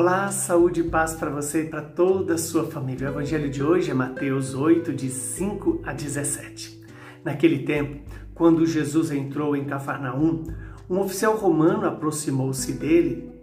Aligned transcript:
Olá, 0.00 0.30
saúde 0.30 0.82
e 0.82 0.84
paz 0.84 1.14
para 1.14 1.28
você 1.28 1.62
e 1.62 1.68
para 1.68 1.82
toda 1.82 2.34
a 2.34 2.38
sua 2.38 2.62
família. 2.70 3.08
O 3.08 3.10
evangelho 3.10 3.50
de 3.50 3.64
hoje 3.64 3.90
é 3.90 3.94
Mateus 3.94 4.54
8, 4.54 4.92
de 4.92 5.10
5 5.10 5.80
a 5.84 5.92
17. 5.92 6.84
Naquele 7.24 7.64
tempo, 7.64 8.08
quando 8.32 8.64
Jesus 8.64 9.10
entrou 9.10 9.56
em 9.56 9.64
Cafarnaum, 9.64 10.44
um 10.88 11.00
oficial 11.00 11.36
romano 11.36 11.84
aproximou-se 11.84 12.74
dele, 12.74 13.42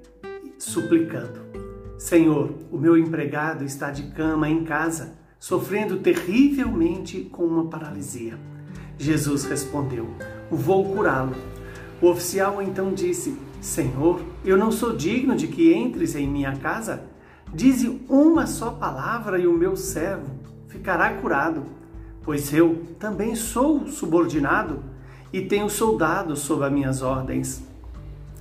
suplicando: 0.57 1.41
Senhor, 1.97 2.53
o 2.71 2.77
meu 2.77 2.97
empregado 2.97 3.65
está 3.65 3.91
de 3.91 4.03
cama 4.11 4.47
em 4.47 4.63
casa, 4.63 5.17
sofrendo 5.37 5.97
terrivelmente 5.97 7.19
com 7.23 7.43
uma 7.43 7.65
paralisia. 7.65 8.39
Jesus 8.97 9.43
respondeu: 9.43 10.07
Vou 10.49 10.85
curá-lo. 10.85 11.35
O 12.01 12.07
oficial 12.07 12.61
então 12.61 12.93
disse: 12.93 13.37
Senhor, 13.65 14.21
eu 14.45 14.55
não 14.55 14.71
sou 14.71 14.95
digno 14.95 15.35
de 15.35 15.47
que 15.47 15.73
entres 15.73 16.15
em 16.15 16.29
minha 16.29 16.55
casa. 16.55 17.01
Dize 17.51 17.99
uma 18.07 18.45
só 18.45 18.69
palavra 18.69 19.39
e 19.39 19.47
o 19.47 19.57
meu 19.57 19.75
servo 19.75 20.29
ficará 20.67 21.15
curado, 21.15 21.63
pois 22.21 22.53
eu 22.53 22.83
também 22.99 23.33
sou 23.33 23.87
subordinado 23.87 24.83
e 25.33 25.41
tenho 25.41 25.67
soldados 25.67 26.41
sob 26.41 26.63
as 26.63 26.71
minhas 26.71 27.01
ordens. 27.01 27.63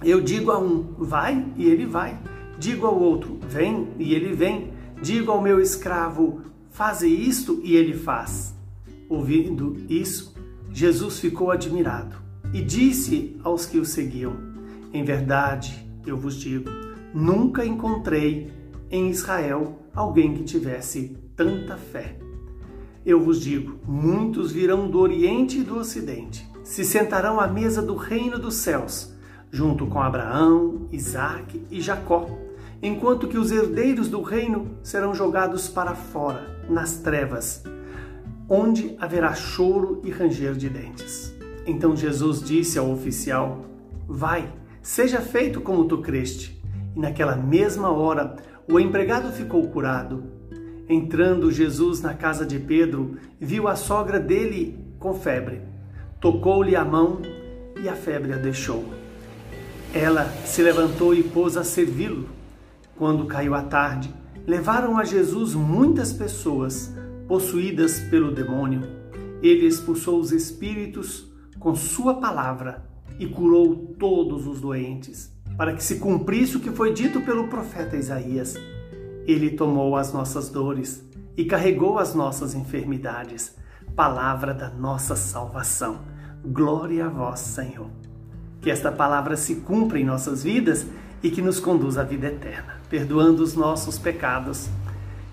Eu 0.04 0.20
digo 0.20 0.50
a 0.50 0.58
um, 0.58 0.92
vai, 0.98 1.42
e 1.56 1.70
ele 1.70 1.86
vai. 1.86 2.18
Digo 2.58 2.86
ao 2.86 3.00
outro, 3.00 3.38
vem, 3.48 3.88
e 3.98 4.12
ele 4.12 4.34
vem. 4.34 4.74
Digo 5.02 5.32
ao 5.32 5.40
meu 5.40 5.58
escravo, 5.58 6.42
faze 6.68 7.08
isto, 7.08 7.62
e 7.64 7.74
ele 7.74 7.94
faz. 7.94 8.54
Ouvindo 9.08 9.74
isso, 9.88 10.34
Jesus 10.70 11.18
ficou 11.18 11.50
admirado 11.50 12.14
e 12.52 12.60
disse 12.60 13.40
aos 13.42 13.64
que 13.64 13.78
o 13.78 13.86
seguiam: 13.86 14.53
em 14.94 15.02
verdade, 15.02 15.84
eu 16.06 16.16
vos 16.16 16.36
digo, 16.36 16.70
nunca 17.12 17.66
encontrei 17.66 18.52
em 18.88 19.10
Israel 19.10 19.76
alguém 19.92 20.34
que 20.34 20.44
tivesse 20.44 21.18
tanta 21.34 21.76
fé. 21.76 22.16
Eu 23.04 23.20
vos 23.20 23.40
digo: 23.40 23.76
muitos 23.86 24.52
virão 24.52 24.88
do 24.88 25.00
Oriente 25.00 25.58
e 25.58 25.64
do 25.64 25.76
Ocidente, 25.76 26.48
se 26.62 26.84
sentarão 26.84 27.40
à 27.40 27.48
mesa 27.48 27.82
do 27.82 27.96
reino 27.96 28.38
dos 28.38 28.54
céus, 28.54 29.12
junto 29.50 29.88
com 29.88 30.00
Abraão, 30.00 30.88
Isaque 30.92 31.66
e 31.72 31.80
Jacó, 31.80 32.28
enquanto 32.80 33.26
que 33.26 33.36
os 33.36 33.50
herdeiros 33.50 34.08
do 34.08 34.22
reino 34.22 34.78
serão 34.80 35.12
jogados 35.12 35.68
para 35.68 35.96
fora, 35.96 36.64
nas 36.70 36.98
trevas, 36.98 37.64
onde 38.48 38.94
haverá 39.00 39.34
choro 39.34 40.00
e 40.04 40.10
ranger 40.10 40.54
de 40.54 40.68
dentes. 40.68 41.34
Então 41.66 41.96
Jesus 41.96 42.40
disse 42.40 42.78
ao 42.78 42.92
oficial: 42.92 43.64
Vai 44.06 44.48
Seja 44.84 45.22
feito 45.22 45.62
como 45.62 45.86
tu 45.86 46.02
creste. 46.02 46.62
E 46.94 47.00
naquela 47.00 47.34
mesma 47.34 47.88
hora 47.88 48.36
o 48.70 48.78
empregado 48.78 49.32
ficou 49.32 49.66
curado. 49.70 50.24
Entrando 50.86 51.50
Jesus 51.50 52.02
na 52.02 52.12
casa 52.12 52.44
de 52.44 52.58
Pedro, 52.58 53.16
viu 53.40 53.66
a 53.66 53.76
sogra 53.76 54.20
dele 54.20 54.78
com 54.98 55.14
febre. 55.14 55.62
Tocou-lhe 56.20 56.76
a 56.76 56.84
mão 56.84 57.22
e 57.82 57.88
a 57.88 57.96
febre 57.96 58.34
a 58.34 58.36
deixou. 58.36 58.84
Ela 59.94 60.26
se 60.44 60.60
levantou 60.60 61.14
e 61.14 61.22
pôs 61.22 61.56
a 61.56 61.64
servi-lo. 61.64 62.28
Quando 62.94 63.24
caiu 63.24 63.54
a 63.54 63.62
tarde, 63.62 64.14
levaram 64.46 64.98
a 64.98 65.04
Jesus 65.04 65.54
muitas 65.54 66.12
pessoas 66.12 66.94
possuídas 67.26 68.00
pelo 68.10 68.34
demônio. 68.34 68.82
Ele 69.42 69.66
expulsou 69.66 70.20
os 70.20 70.30
espíritos 70.30 71.26
com 71.58 71.74
sua 71.74 72.20
palavra 72.20 72.92
e 73.18 73.26
curou 73.26 73.94
todos 73.98 74.46
os 74.46 74.60
doentes, 74.60 75.32
para 75.56 75.74
que 75.74 75.82
se 75.82 75.96
cumprisse 75.96 76.56
o 76.56 76.60
que 76.60 76.70
foi 76.70 76.92
dito 76.92 77.20
pelo 77.20 77.48
profeta 77.48 77.96
Isaías. 77.96 78.56
Ele 79.26 79.50
tomou 79.50 79.96
as 79.96 80.12
nossas 80.12 80.48
dores 80.48 81.02
e 81.36 81.44
carregou 81.44 81.98
as 81.98 82.14
nossas 82.14 82.54
enfermidades. 82.54 83.56
Palavra 83.94 84.52
da 84.52 84.68
nossa 84.68 85.14
salvação. 85.14 86.00
Glória 86.44 87.06
a 87.06 87.08
vós, 87.08 87.40
Senhor. 87.40 87.88
Que 88.60 88.70
esta 88.70 88.90
palavra 88.90 89.36
se 89.36 89.56
cumpra 89.56 89.98
em 89.98 90.04
nossas 90.04 90.42
vidas 90.42 90.86
e 91.22 91.30
que 91.30 91.40
nos 91.40 91.58
conduza 91.58 92.02
à 92.02 92.04
vida 92.04 92.26
eterna, 92.26 92.80
perdoando 92.88 93.42
os 93.42 93.54
nossos 93.54 93.98
pecados. 93.98 94.68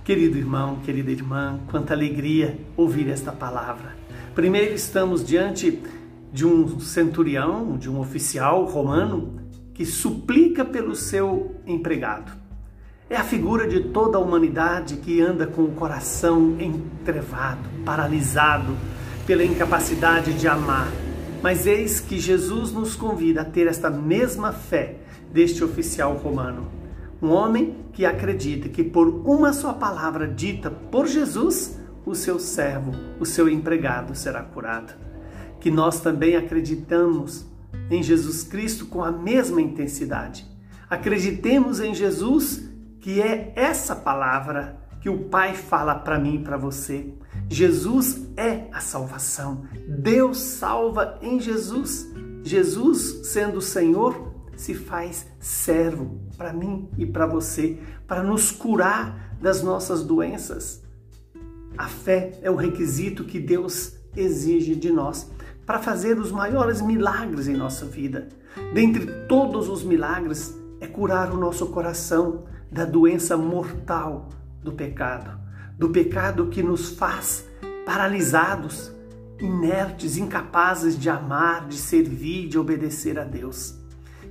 Querido 0.03 0.38
irmão, 0.38 0.78
querida 0.78 1.12
irmã, 1.12 1.59
quanta 1.69 1.94
alegria 1.94 2.58
ouvir 2.78 3.09
esta 3.09 3.31
palavra. 3.31 3.96
Primeiro 4.34 4.74
estamos 4.74 5.25
diante 5.25 5.81
de 6.31 6.46
um 6.46 6.80
centurião, 6.80 7.78
de 7.78 7.90
um 7.90 8.00
oficial 8.00 8.64
romano 8.66 9.42
que 9.74 9.86
suplica 9.86 10.64
pelo 10.64 10.96
seu 10.96 11.56
empregado. 11.66 12.31
É 13.09 13.18
a 13.18 13.24
figura 13.24 13.68
de 13.68 13.81
toda 13.90 14.18
a 14.18 14.22
humanidade 14.22 14.97
que 14.97 15.19
anda 15.19 15.46
com 15.46 15.64
o 15.64 15.72
coração 15.74 16.56
entrevado, 16.59 17.68
paralisado 17.84 18.78
pela 19.28 19.44
incapacidade 19.44 20.34
de 20.34 20.47
amar. 20.47 20.88
Mas 21.44 21.68
eis 21.68 22.00
que 22.00 22.19
Jesus 22.19 22.72
nos 22.72 22.96
convida 22.96 23.42
a 23.42 23.46
ter 23.46 23.68
esta 23.68 23.90
mesma 23.90 24.53
fé 24.53 24.98
deste 25.34 25.63
oficial 25.63 26.13
romano. 26.13 26.68
Um 27.22 27.30
homem 27.30 27.75
que 27.92 28.06
acredita 28.06 28.69
que 28.69 28.84
por 28.84 29.08
uma 29.08 29.52
só 29.52 29.74
palavra 29.74 30.28
dita 30.28 30.72
por 30.72 31.08
Jesus, 31.08 31.78
o 32.06 32.16
seu 32.16 32.40
servo, 32.40 32.92
o 33.19 33.25
seu 33.25 33.50
empregado 33.50 34.16
será 34.16 34.42
curado 34.42 35.11
que 35.62 35.72
nós 35.72 36.02
também 36.02 36.36
acreditamos 36.36 37.46
em 37.90 38.02
Jesus 38.02 38.44
Cristo 38.44 38.88
com 38.88 39.04
a 39.04 39.12
mesma 39.12 39.62
intensidade. 39.62 40.46
Acreditemos 40.90 41.80
em 41.80 41.94
Jesus, 41.94 42.68
que 43.00 43.22
é 43.22 43.54
essa 43.56 43.96
palavra 43.96 44.82
que 45.00 45.10
o 45.10 45.30
Pai 45.30 45.54
fala 45.54 45.96
para 45.96 46.20
mim 46.20 46.36
e 46.36 46.44
para 46.44 46.58
você. 46.58 47.14
Jesus 47.48 48.28
é 48.36 48.68
a 48.74 48.80
salvação. 48.80 49.66
Deus 49.88 50.40
salva 50.40 51.18
em 51.22 51.40
Jesus. 51.40 52.08
Jesus, 52.44 53.28
sendo 53.28 53.60
o 53.60 53.62
Senhor, 53.62 54.34
se 54.56 54.74
faz 54.74 55.28
servo 55.40 56.20
para 56.38 56.52
mim 56.52 56.90
e 56.98 57.06
para 57.06 57.26
você, 57.26 57.80
para 58.08 58.24
nos 58.24 58.52
curar 58.52 59.38
das 59.40 59.62
nossas 59.62 60.04
doenças. 60.04 60.84
A 61.78 61.88
fé 61.88 62.40
é 62.42 62.50
o 62.50 62.56
requisito 62.56 63.24
que 63.24 63.40
Deus 63.40 63.94
exige 64.16 64.76
de 64.76 64.92
nós 64.92 65.32
para 65.66 65.80
fazer 65.80 66.18
os 66.18 66.32
maiores 66.32 66.82
milagres 66.82 67.48
em 67.48 67.56
nossa 67.56 67.86
vida. 67.86 68.28
Dentre 68.74 69.06
todos 69.28 69.70
os 69.70 69.84
milagres, 69.84 70.58
é 70.80 70.88
curar 70.88 71.32
o 71.32 71.38
nosso 71.38 71.68
coração 71.68 72.46
da 72.72 72.86
doença 72.86 73.38
mortal 73.38 74.30
do 74.64 74.72
pecado, 74.72 75.40
do 75.78 75.90
pecado 75.90 76.48
que 76.48 76.64
nos 76.64 76.90
faz 76.90 77.46
paralisados, 77.86 78.92
inertes, 79.40 80.18
incapazes 80.18 80.98
de 80.98 81.10
amar, 81.10 81.68
de 81.68 81.78
servir, 81.78 82.48
de 82.48 82.58
obedecer 82.58 83.20
a 83.20 83.24
Deus. 83.24 83.76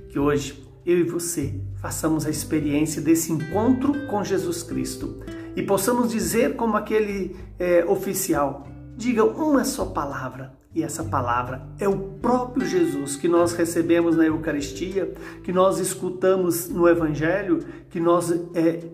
Que 0.09 0.19
hoje 0.19 0.67
eu 0.85 0.97
e 0.97 1.03
você 1.03 1.59
façamos 1.81 2.25
a 2.25 2.29
experiência 2.29 3.01
desse 3.01 3.31
encontro 3.31 4.07
com 4.07 4.23
Jesus 4.23 4.63
Cristo 4.63 5.23
e 5.55 5.61
possamos 5.61 6.11
dizer, 6.11 6.55
como 6.55 6.77
aquele 6.77 7.35
é, 7.59 7.85
oficial: 7.85 8.67
diga 9.01 9.25
uma 9.25 9.63
só 9.63 9.85
palavra 9.85 10.53
e 10.75 10.83
essa 10.83 11.03
palavra 11.03 11.67
é 11.79 11.89
o 11.89 11.97
próprio 11.97 12.67
Jesus 12.67 13.15
que 13.15 13.27
nós 13.27 13.51
recebemos 13.53 14.15
na 14.15 14.25
Eucaristia, 14.25 15.11
que 15.43 15.51
nós 15.51 15.79
escutamos 15.79 16.69
no 16.69 16.87
Evangelho, 16.87 17.65
que 17.89 17.99
nós 17.99 18.31
é, 18.53 18.87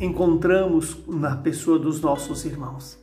encontramos 0.00 0.96
na 1.06 1.36
pessoa 1.36 1.78
dos 1.78 2.00
nossos 2.00 2.46
irmãos. 2.46 2.98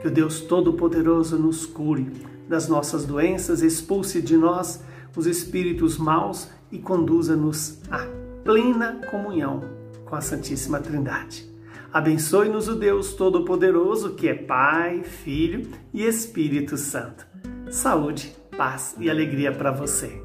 Que 0.00 0.06
o 0.06 0.10
Deus 0.12 0.42
Todo-Poderoso 0.42 1.36
nos 1.36 1.66
cure 1.66 2.08
das 2.48 2.68
nossas 2.68 3.04
doenças, 3.04 3.60
expulse 3.60 4.22
de 4.22 4.36
nós 4.36 4.80
os 5.16 5.26
espíritos 5.26 5.98
maus 5.98 6.48
e 6.70 6.78
conduza-nos 6.78 7.80
à 7.90 8.06
plena 8.44 9.00
comunhão 9.10 9.64
com 10.04 10.14
a 10.14 10.20
Santíssima 10.20 10.78
Trindade. 10.78 11.53
Abençoe-nos 11.94 12.68
o 12.68 12.74
Deus 12.74 13.14
Todo-Poderoso, 13.14 14.14
que 14.14 14.28
é 14.28 14.34
Pai, 14.34 15.02
Filho 15.04 15.70
e 15.94 16.04
Espírito 16.04 16.76
Santo 16.76 17.32
saúde, 17.74 18.34
paz 18.56 18.94
e 18.98 19.10
alegria 19.10 19.52
para 19.52 19.72
você. 19.72 20.23